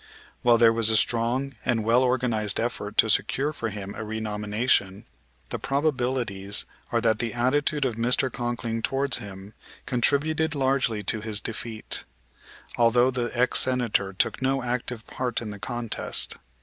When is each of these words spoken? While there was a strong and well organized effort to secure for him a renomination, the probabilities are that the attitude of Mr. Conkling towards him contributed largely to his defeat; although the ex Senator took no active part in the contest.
While 0.41 0.57
there 0.57 0.73
was 0.73 0.89
a 0.89 0.97
strong 0.97 1.53
and 1.63 1.83
well 1.83 2.01
organized 2.01 2.59
effort 2.59 2.97
to 2.97 3.07
secure 3.07 3.53
for 3.53 3.69
him 3.69 3.93
a 3.93 4.03
renomination, 4.03 5.05
the 5.49 5.59
probabilities 5.59 6.65
are 6.91 7.01
that 7.01 7.19
the 7.19 7.35
attitude 7.35 7.85
of 7.85 7.97
Mr. 7.97 8.31
Conkling 8.33 8.81
towards 8.81 9.17
him 9.17 9.53
contributed 9.85 10.55
largely 10.55 11.03
to 11.03 11.21
his 11.21 11.39
defeat; 11.39 12.03
although 12.77 13.11
the 13.11 13.29
ex 13.37 13.59
Senator 13.59 14.11
took 14.11 14.41
no 14.41 14.63
active 14.63 15.05
part 15.05 15.39
in 15.39 15.51
the 15.51 15.59
contest. 15.59 16.37